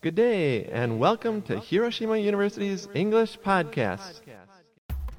[0.00, 4.20] Good day, and welcome to Hiroshima University's English Podcast.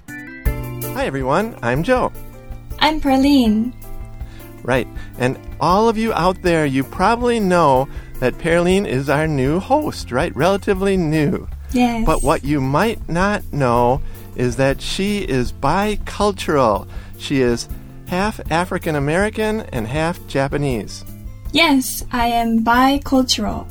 [0.08, 1.59] Hi, everyone.
[1.62, 2.13] I'm Joe.
[2.79, 3.73] I'm Perline.
[4.63, 4.87] Right,
[5.17, 7.89] and all of you out there, you probably know
[8.21, 10.34] that Perline is our new host, right?
[10.34, 11.46] Relatively new.
[11.73, 12.05] Yes.
[12.05, 14.02] But what you might not know
[14.38, 16.88] is that she is bicultural.
[17.18, 17.68] She is
[18.07, 21.04] half African American and half Japanese.
[21.52, 23.70] Yes, I am bicultural.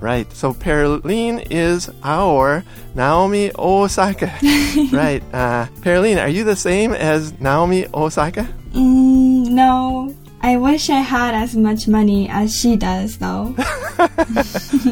[0.00, 0.30] Right.
[0.32, 2.64] So Perline is our
[2.94, 4.32] Naomi Osaka.
[4.92, 5.22] right.
[5.32, 8.48] Uh, Perline, are you the same as Naomi Osaka?
[8.72, 10.14] Mm, no.
[10.40, 13.54] I wish I had as much money as she does, though.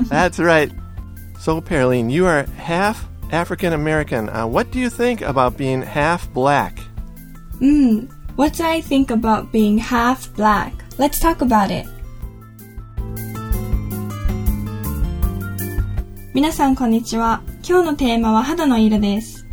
[0.08, 0.72] That's right.
[1.38, 4.28] So, Perline, you are half African American.
[4.28, 6.80] Uh, what do you think about being half black?
[7.60, 10.74] Mm, what do I think about being half black?
[10.98, 11.86] Let's talk about it.
[16.36, 17.40] 皆さんこんにちは。
[17.66, 19.46] 今日のテーマは肌の色です。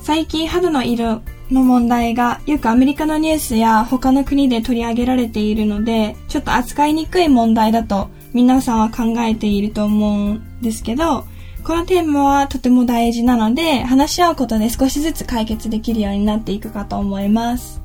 [0.00, 11.26] 最近肌の色の問題がよくアメリカのニュースや他の国で取り上げられているので、ちょっと扱いにくい問題だと皆さんは考えていると思うんですけど、
[11.62, 17.82] このテーマはとても大事なので、話し合うことで少しずつ解決できるようになっていくかと思います。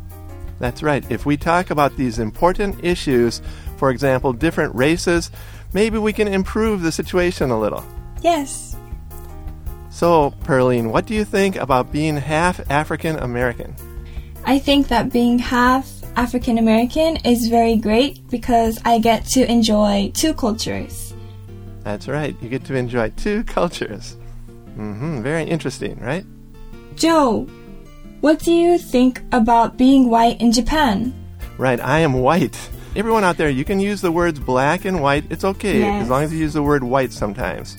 [0.62, 1.06] That's right.
[1.10, 3.44] If we talk about these important issues,
[3.76, 5.30] for example, different races,
[5.74, 7.84] maybe we can improve the situation a little.
[8.26, 8.76] Yes.
[9.92, 13.76] So, Perline, what do you think about being half African American?
[14.46, 20.12] I think that being half African American is very great because I get to enjoy
[20.16, 21.14] two cultures.
[21.84, 22.36] That's right.
[22.42, 24.18] You get to enjoy two cultures.
[24.74, 26.26] hmm Very interesting, right?
[26.96, 27.46] Joe,
[28.22, 31.14] what do you think about being white in Japan?
[31.60, 31.80] Right.
[31.80, 32.58] I am white.
[32.96, 35.26] Everyone out there, you can use the words black and white.
[35.30, 36.04] It's okay Yes.
[36.04, 37.78] as long as you use the word white sometimes.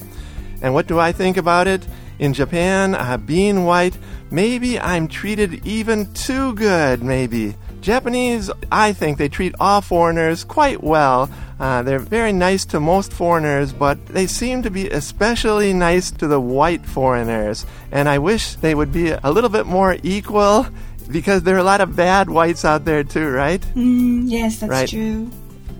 [0.62, 1.86] And what do I think about it?
[2.18, 3.96] In Japan, uh, being white,
[4.30, 7.54] maybe I'm treated even too good, maybe.
[7.82, 11.30] Japanese, I think they treat all foreigners quite well.
[11.60, 16.26] Uh, they're very nice to most foreigners, but they seem to be especially nice to
[16.26, 17.64] the white foreigners.
[17.92, 20.66] And I wish they would be a little bit more equal
[21.10, 23.60] because there are a lot of bad whites out there too, right?
[23.76, 24.88] Mm, yes, that's Right.
[24.88, 25.30] true.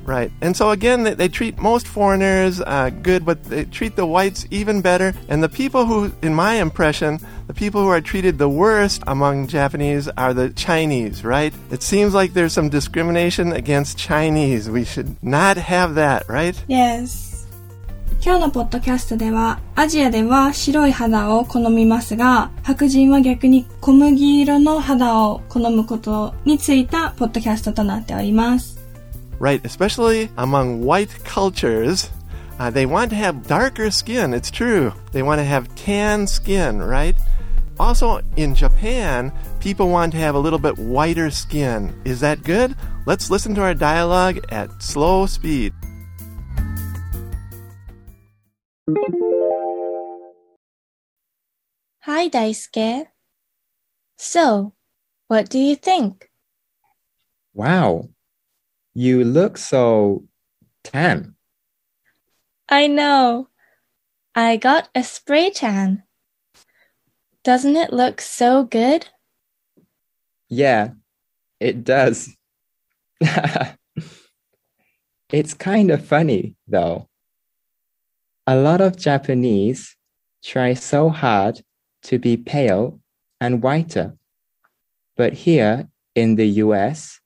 [0.06, 0.32] Right.
[0.42, 4.48] And so again, they, they treat most foreigners uh, good, but they treat the whites
[4.50, 5.14] even better.
[5.30, 9.48] And the people who, in my impression, the people who are treated the worst among
[9.48, 11.54] Japanese are the Chinese, right?
[11.70, 14.70] It seems like there's some discrimination against Chinese.
[14.70, 16.56] We should not have that, right?
[16.68, 17.32] Yes.
[18.24, 28.75] 今日のポッドキャストでは、アジアでは白い肌を好みますが、白人は逆に小麦色の肌を好むことについたポッドキャストとなっております。
[29.39, 29.65] Right.
[29.65, 32.11] Especially among white cultures.
[32.59, 34.33] Uh, they want to have darker skin.
[34.33, 34.93] It's true.
[35.13, 37.15] They want to have tan skin, right?
[37.79, 39.31] Also, in Japan,
[39.61, 41.95] people want to have a little bit whiter skin.
[42.07, 42.75] Is that good?
[43.05, 45.75] Let's listen to our dialogue at slow speed.
[52.01, 53.09] Hi, Daisuke.
[54.17, 54.73] So,
[55.29, 56.31] what do you think?
[57.53, 58.09] Wow,
[58.97, 60.25] you look so
[60.83, 61.35] tan.
[62.67, 63.49] I know.
[64.35, 66.03] I got a spray tan.
[67.45, 69.09] Doesn't it look so good?
[70.49, 70.93] Yeah,
[71.61, 72.35] it does.
[75.31, 77.07] it's kind of funny, though.
[78.47, 79.95] A lot of Japanese
[80.43, 81.61] try so hard
[82.05, 82.99] to be pale
[83.43, 84.17] and whiter.
[85.19, 87.21] But here in the US,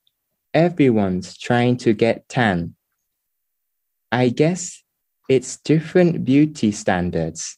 [0.53, 2.75] everyone's trying to get tan.
[4.11, 4.83] I guess
[5.29, 7.57] it's different beauty standards.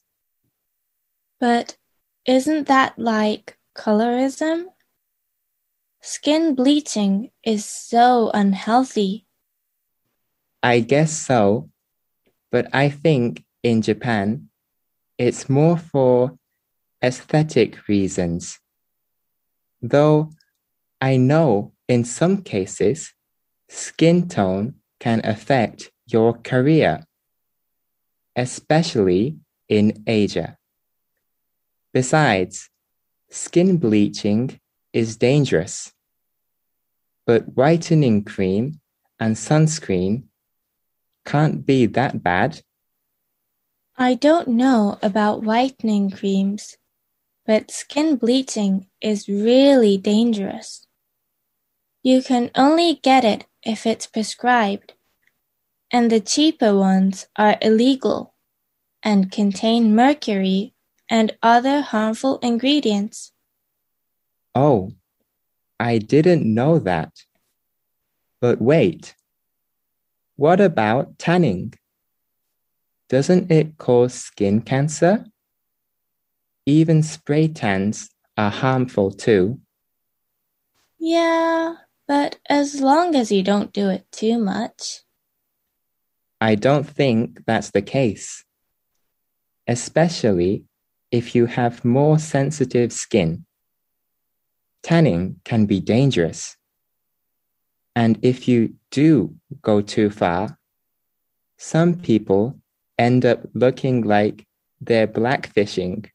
[1.39, 1.77] But
[2.25, 4.65] isn't that like colorism?
[6.01, 9.25] Skin bleaching is so unhealthy.
[10.61, 11.69] I guess so,
[12.51, 14.49] but I think in Japan,
[15.17, 16.37] it's more for
[17.03, 18.59] aesthetic reasons.
[19.81, 20.31] Though
[21.01, 23.13] I know in some cases,
[23.69, 27.05] skin tone can affect your career,
[28.35, 29.37] especially
[29.69, 30.57] in Asia.
[31.93, 32.71] Besides,
[33.29, 34.59] skin bleaching
[34.91, 35.93] is dangerous.
[37.27, 38.81] But whitening cream
[39.19, 40.23] and sunscreen
[41.25, 42.61] can't be that bad.
[43.95, 46.75] I don't know about whitening creams,
[47.45, 50.82] but skin bleaching is really dangerous.
[52.03, 54.93] You can only get it if it's prescribed,
[55.91, 58.33] and the cheaper ones are illegal.
[59.05, 60.73] and contain mercury
[61.09, 63.33] and other harmful ingredients.
[64.55, 64.93] Oh,
[65.79, 67.11] I didn't know that.
[68.39, 69.15] But wait,
[70.37, 71.73] what about tanning?
[73.09, 75.25] Doesn't it cause skin cancer?
[76.65, 79.59] Even spray tans are harmful too.
[80.97, 81.75] Yeah,
[82.07, 85.01] but as long as you don't do it too much.
[86.41, 88.43] I don't think that's the case,
[89.67, 90.65] especially
[91.11, 93.45] if you have more sensitive skin.
[94.81, 96.57] Tanning can be dangerous.
[97.95, 100.57] And if you do go too far,
[101.57, 102.59] some people
[102.97, 104.45] end up looking like
[104.81, 106.09] they're blackfishing.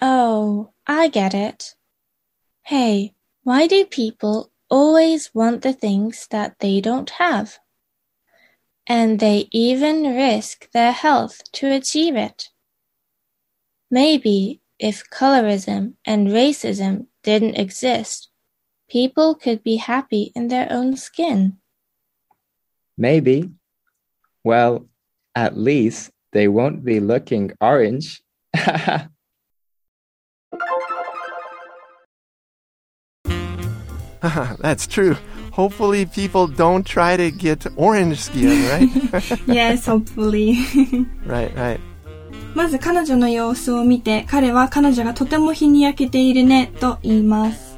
[0.00, 1.74] Oh, I get it.
[2.62, 3.15] Hey,
[3.46, 7.60] why do people always want the things that they don't have?
[8.88, 12.48] And they even risk their health to achieve it.
[13.88, 18.30] Maybe if colorism and racism didn't exist,
[18.90, 21.58] people could be happy in their own skin.
[22.98, 23.52] Maybe.
[24.42, 24.88] Well,
[25.36, 28.24] at least they won't be looking orange.
[34.25, 35.15] That's true.
[35.51, 38.89] Hopefully, people don't try to get orange skin, right?
[39.47, 40.55] yes, hopefully.
[41.25, 41.79] right, right.
[42.53, 47.77] まず彼女の様子を見て、彼は彼女がとても日に焼けているねと言います。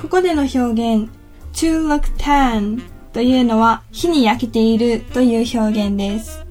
[0.00, 1.10] ここでの表現、
[1.52, 2.82] to look tan
[3.12, 6.44] というのは日に焼けているという表現です。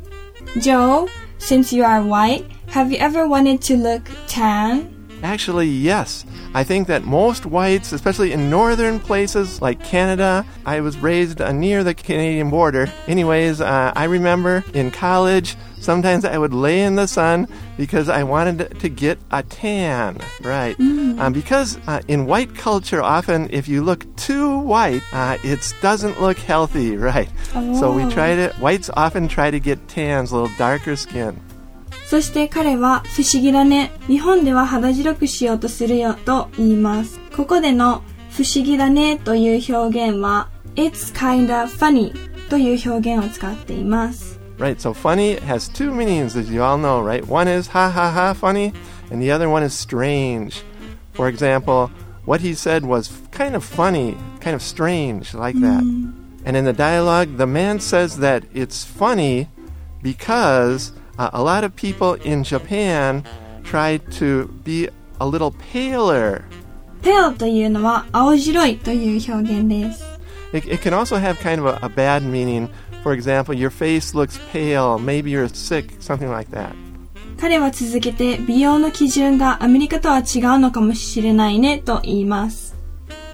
[0.58, 1.08] Joe,
[1.40, 4.94] since you are white, have you ever wanted to look tan?
[5.26, 6.25] Actually, yes.
[6.55, 11.82] I think that most whites, especially in northern places like Canada, I was raised near
[11.82, 12.87] the Canadian border.
[13.08, 18.23] Anyways, uh, I remember in college, sometimes I would lay in the sun because I
[18.23, 20.78] wanted to get a tan, right?
[20.78, 26.20] Um, because uh, in white culture, often if you look too white, uh, it doesn't
[26.20, 27.28] look healthy, right?
[27.52, 28.11] So we Oh.
[28.11, 31.40] try to, whites often try to get tans, a little darker skin.
[32.06, 33.92] そして彼は不思議だね。
[34.08, 37.19] 日本では肌白くしようとするよと言います。
[37.36, 42.13] ここでの不思議だねという表現は It's kinda funny
[42.50, 44.40] という表現を使っています。
[44.58, 47.25] Right, so funny has two meanings, as you all know, right?
[47.25, 48.74] One is ha ha ha funny,
[49.10, 50.63] and the other one is strange.
[51.13, 51.90] For example,
[52.25, 55.81] what he said was kind of funny, kind of strange, like that.
[56.46, 59.50] And in the dialogue, the man says that it's funny
[60.02, 63.24] because uh, a lot of people in Japan
[63.63, 66.44] try to be a little paler.
[67.02, 70.04] pale というのは青白いという表現です。
[70.54, 72.69] It, it can also have kind of a, a bad meaning.
[73.04, 76.75] For example, your face looks pale, maybe you're sick, something like that.
[77.40, 82.75] 彼は続けて美容の基準がアメリカとは違うのかもしれないねと言います。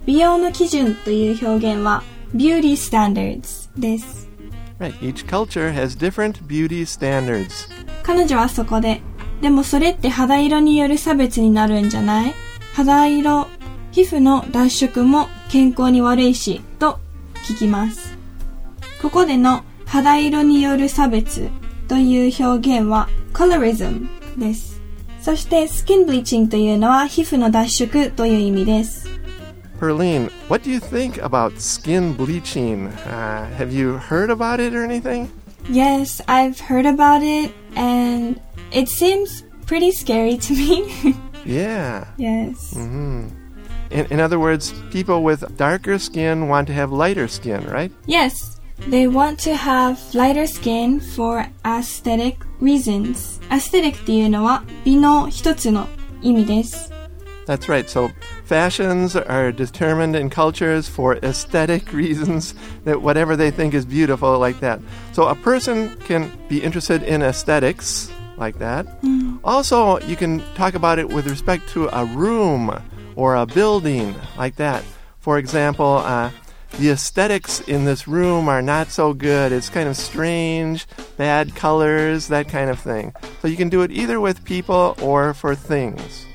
[0.05, 2.03] 美容の基準という表現は
[2.33, 4.29] beauty standards です。
[4.82, 7.68] Right, each culture has different beauty standards.
[8.02, 9.00] 彼女はそこで、
[9.40, 12.34] でもそれって肌色による差別になるんじゃない？
[12.74, 13.46] 肌色、
[13.92, 16.98] 皮膚の脱色も健康に悪いし、と
[17.48, 18.18] 聞きます。
[19.00, 21.48] ここでの肌色による差別
[21.86, 24.80] という表現は colorism です。
[25.20, 29.11] そして skin bleaching というのは皮膚の脱色という意味です。
[29.81, 32.87] Perline, what do you think about skin bleaching?
[32.87, 35.31] Uh, have you heard about it or anything?
[35.69, 38.41] Yes, I've heard about it and
[38.71, 41.15] it seems pretty scary to me.
[41.45, 42.07] Yeah.
[42.17, 42.75] yes.
[42.75, 43.31] In,
[43.89, 47.91] in other words, people with darker skin want to have lighter skin, right?
[48.05, 53.39] Yes, they want to have lighter skin for aesthetic reasons.
[53.49, 55.87] aesthetic っていうのは美の一つの
[56.21, 56.91] 意味です。
[57.45, 57.85] That's right.
[57.87, 58.09] So
[58.52, 62.54] fashions are determined in cultures for aesthetic reasons
[62.84, 64.78] that whatever they think is beautiful like that.
[65.12, 68.86] So a person can be interested in aesthetics like that.
[69.42, 72.78] Also, you can talk about it with respect to a room
[73.16, 74.84] or a building like that.
[75.20, 76.30] For example, uh,
[76.78, 79.50] the aesthetics in this room are not so good.
[79.52, 83.14] It's kind of strange, bad colors, that kind of thing.
[83.40, 86.26] So you can do it either with people or for things.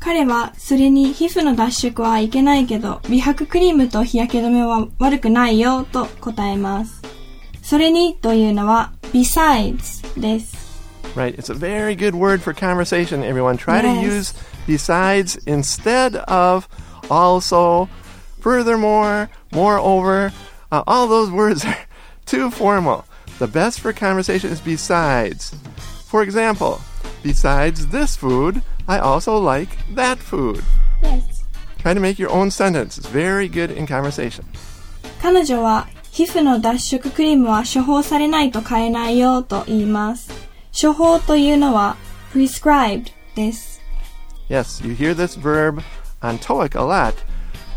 [0.00, 7.02] 彼はそれに皮膚の脱色はいけないけど美白クリームと日焼け止めは悪くないよと答えます。
[7.62, 10.56] それにというのは besides です。
[11.14, 11.36] Right.
[11.36, 13.56] It's a very good word for conversation, everyone.
[13.56, 14.34] Try to use
[14.66, 16.68] besides instead of
[17.10, 17.88] also,
[18.40, 20.32] furthermore, moreover.
[20.70, 21.76] Uh, all those words are
[22.26, 23.04] too formal.
[23.38, 25.54] The best for conversation is besides.
[26.06, 26.80] For example,
[27.22, 30.63] besides this food, I also like that food.
[31.01, 31.43] Yes.
[31.79, 32.97] Try to make your own sentence.
[32.97, 34.45] It's very good in conversation.
[35.21, 40.31] 彼女は皮膚の脱色クリームは処方されないと買えないよと言います。
[40.79, 41.95] 処方というのは
[42.33, 43.81] prescribed です。
[44.49, 45.81] Yes, you hear this verb
[46.21, 47.13] on TOEIC a lot.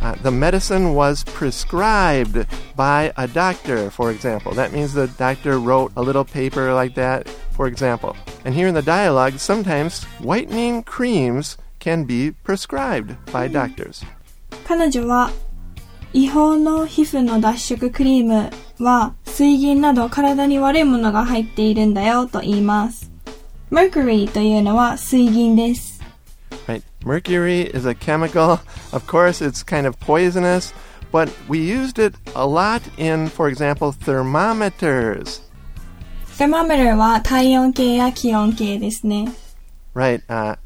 [0.00, 2.46] Uh, the medicine was prescribed
[2.76, 4.52] by a doctor, for example.
[4.52, 8.16] That means the doctor wrote a little paper like that, for example.
[8.44, 14.04] And here in the dialogue, sometimes whitening creams can be prescribed by doctors.
[14.64, 15.30] 彼女は
[16.12, 23.10] 違法の皮膚の脱色クリームは水銀など体に悪いものが入っているんだよと言います。
[23.70, 25.89] mercury というのは水銀です。
[27.00, 27.00] Right?
[27.04, 28.60] Mercury is a chemical.
[28.92, 30.74] Of course, it's kind of poisonous,
[31.10, 35.40] but we used it a lot in, for example, thermometers.
[36.36, 39.32] thermometer は体温計や気温計ですね。
[39.94, 40.20] Right.
[40.28, 40.56] Uh,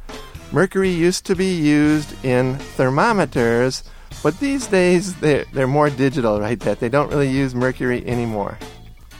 [0.52, 3.84] mercury used to be used in thermometers,
[4.24, 6.58] but these days they're, they're more digital, right?
[6.58, 8.56] That they don't really use mercury anymore.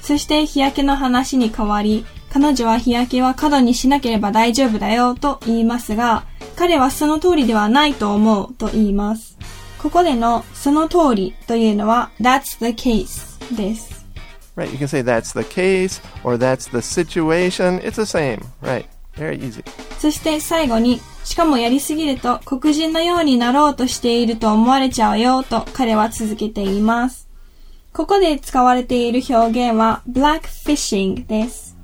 [0.03, 2.05] そして日焼けの話に変わり、
[2.36, 6.26] 彼女は日焼けは過度にしなければ大丈夫だよと言いますが、
[6.58, 9.38] 彼はその通りではないと思うと言います。
[9.82, 14.06] ここでのその通りというのは That's the case です。
[14.58, 14.70] Right.
[14.70, 17.80] You can say that's the case or that's the situation.
[17.80, 18.42] It's the same.
[18.62, 18.86] Right.
[19.16, 19.64] Very easy.
[20.00, 27.30] そして最後に、しかもやりすぎると黒人のようになろうとしていると思われちゃうよと彼は続けています。
[27.94, 31.75] ここで使われている表現は blackfishing です。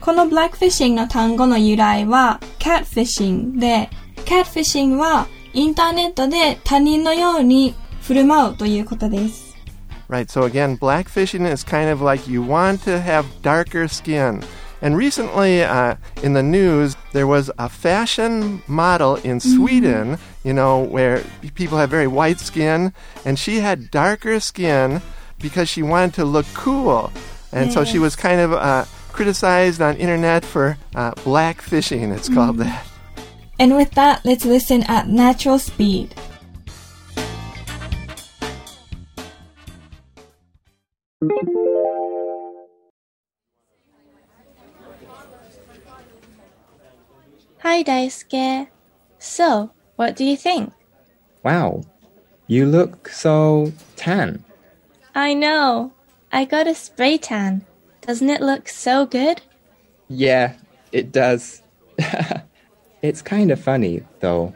[0.00, 3.90] この blackfishing の単語の由来は catfishing で、
[4.24, 9.56] catfishing はインターネットで他人のように振る舞うということです。
[10.08, 10.26] Right.
[10.28, 14.44] So again, blackfishing is kind of like you want to have darker skin.
[14.80, 20.80] And recently, uh, in the news, there was a fashion model in Sweden, you know,
[20.80, 21.24] where
[21.54, 22.92] people have very white skin,
[23.24, 25.00] and she had darker skin
[25.40, 27.10] because she wanted to look cool.
[27.52, 32.57] And so she was kind of uh, criticized on internet for uh, blackfishing, it's called
[32.57, 32.85] that.
[33.59, 36.15] And with that, let's listen at natural speed.
[47.59, 48.67] Hi, Daisuke.
[49.19, 50.73] So, what do you think?
[51.43, 51.83] Wow,
[52.47, 54.43] you look so tan.
[55.13, 55.93] I know.
[56.31, 57.65] I got a spray tan.
[58.01, 59.41] Doesn't it look so good?
[60.09, 60.53] Yeah,
[60.91, 61.61] it does.
[63.01, 64.53] it's kind of funny, though.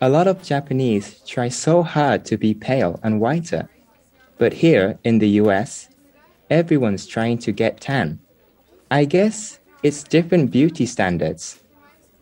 [0.00, 3.68] A lot of Japanese try so hard to be pale and whiter.
[4.38, 5.88] But here in the US,
[6.50, 8.20] everyone's trying to get tan.
[8.90, 11.60] I guess it's different beauty standards.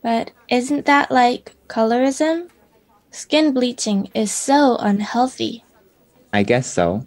[0.03, 2.49] But isn't that like colorism?
[3.11, 5.65] Skin bleaching is so unhealthy.
[6.33, 7.07] I guess so.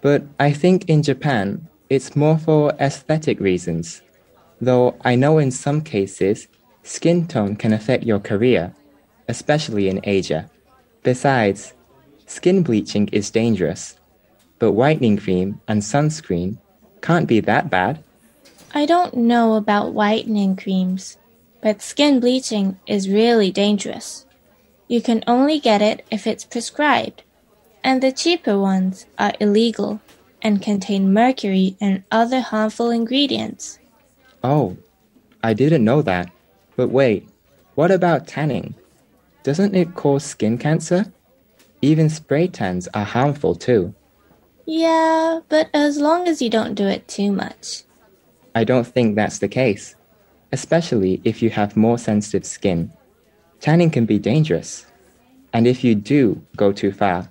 [0.00, 4.00] But I think in Japan, it's more for aesthetic reasons.
[4.60, 6.46] Though I know in some cases,
[6.84, 8.72] skin tone can affect your career,
[9.28, 10.48] especially in Asia.
[11.02, 11.74] Besides,
[12.26, 13.96] skin bleaching is dangerous.
[14.60, 16.58] But whitening cream and sunscreen
[17.02, 18.04] can't be that bad.
[18.72, 21.18] I don't know about whitening creams,
[21.60, 24.26] but skin bleaching is really dangerous.
[24.86, 27.24] You can only get it if it's prescribed,
[27.82, 30.00] and the cheaper ones are illegal
[30.42, 33.78] and contain mercury and other harmful ingredients.
[34.42, 34.76] Oh,
[35.42, 36.30] I didn't know that.
[36.76, 37.28] But wait,
[37.74, 38.74] what about tanning?
[39.42, 41.12] Doesn't it cause skin cancer?
[41.82, 43.94] Even spray tans are harmful too.
[44.66, 47.82] Yeah, but as long as you don't do it too much.
[48.54, 49.96] I don't think that's the case,
[50.52, 52.92] especially if you have more sensitive skin.
[53.60, 54.86] Tanning can be dangerous.
[55.52, 57.30] And if you do go too far,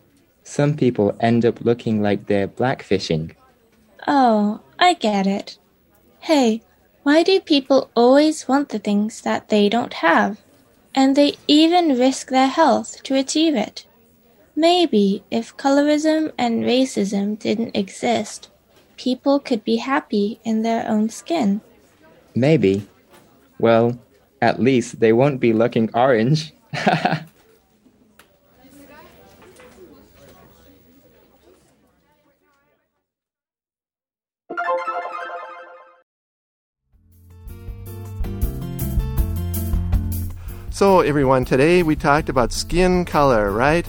[0.49, 3.35] some people end up looking like they're blackfishing.
[4.07, 5.59] Oh, I get it.
[6.21, 6.63] Hey,
[7.03, 10.41] why do people always want the things that they don't have?
[10.95, 13.85] And they even risk their health to achieve it.
[14.55, 18.49] Maybe if colorism and racism didn't exist,
[18.97, 21.61] people could be happy in their own skin.
[22.33, 22.87] Maybe.
[23.59, 23.99] Well,
[24.41, 26.53] at least they won't be looking orange.
[40.79, 43.86] So, everyone, today we talked about skin color, right?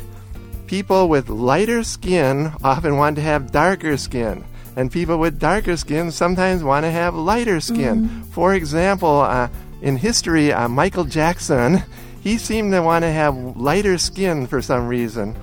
[0.67, 4.45] People with lighter skin often want to have darker skin,
[4.75, 8.25] and people with darker skin sometimes want to have lighter skin.
[8.33, 9.49] For example, uh,
[9.83, 11.85] in history, uh, Michael Jackson,
[12.23, 15.37] he seemed to want to have lighter skin for some reason.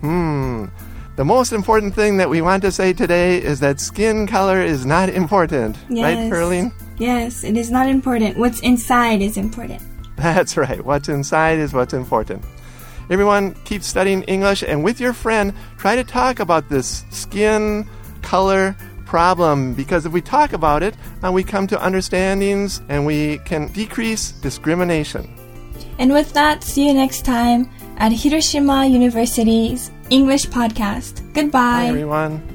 [0.00, 0.68] Hmm.
[1.16, 4.86] The most important thing that we want to say today is that skin color is
[4.86, 5.76] not important.
[5.90, 6.32] Right, Yes.
[6.32, 6.72] Perline?
[6.96, 8.38] Yes, it is not important.
[8.38, 9.82] What's inside is important.
[10.16, 10.84] That's right.
[10.84, 12.44] What's inside is what's important.
[13.10, 17.86] Everyone, keep studying English, and with your friend, try to talk about this skin
[18.22, 23.38] color problem because if we talk about it, uh, we come to understandings and we
[23.44, 25.28] can decrease discrimination.
[25.98, 31.22] And with that, see you next time at Hiroshima University's English podcast.
[31.22, 31.86] Bye, Goodbye.
[31.86, 32.53] everyone.